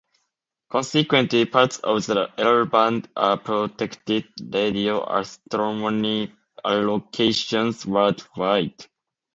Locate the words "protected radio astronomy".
3.37-6.33